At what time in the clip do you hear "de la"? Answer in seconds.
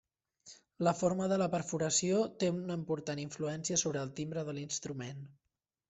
1.33-1.47